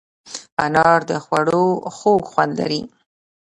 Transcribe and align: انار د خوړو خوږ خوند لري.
انار 0.65 0.99
د 1.09 1.11
خوړو 1.23 1.65
خوږ 1.97 2.21
خوند 2.31 2.53
لري. 2.59 2.81